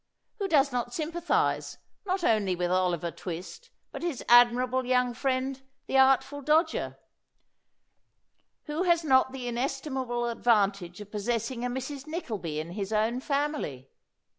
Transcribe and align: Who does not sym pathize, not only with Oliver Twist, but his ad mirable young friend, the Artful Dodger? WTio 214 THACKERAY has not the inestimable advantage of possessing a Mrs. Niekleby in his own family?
Who 0.39 0.47
does 0.47 0.71
not 0.71 0.95
sym 0.95 1.11
pathize, 1.11 1.77
not 2.07 2.23
only 2.23 2.55
with 2.55 2.71
Oliver 2.71 3.11
Twist, 3.11 3.69
but 3.91 4.01
his 4.01 4.25
ad 4.27 4.49
mirable 4.51 4.83
young 4.83 5.13
friend, 5.13 5.61
the 5.85 5.99
Artful 5.99 6.41
Dodger? 6.41 6.97
WTio 8.65 8.65
214 8.65 8.65
THACKERAY 8.67 8.89
has 8.89 9.03
not 9.03 9.31
the 9.31 9.47
inestimable 9.47 10.25
advantage 10.27 11.01
of 11.01 11.11
possessing 11.11 11.63
a 11.63 11.69
Mrs. 11.69 12.07
Niekleby 12.07 12.57
in 12.57 12.71
his 12.71 12.91
own 12.91 13.19
family? 13.19 13.91